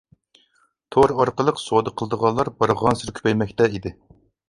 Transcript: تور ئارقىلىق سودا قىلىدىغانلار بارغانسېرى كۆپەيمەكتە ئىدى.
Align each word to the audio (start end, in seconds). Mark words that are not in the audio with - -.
تور 0.95 1.13
ئارقىلىق 1.19 1.63
سودا 1.65 1.95
قىلىدىغانلار 2.01 2.53
بارغانسېرى 2.65 3.19
كۆپەيمەكتە 3.21 3.73
ئىدى. 3.77 3.99